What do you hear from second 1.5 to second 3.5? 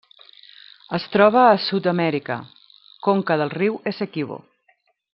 a Sud-amèrica: conca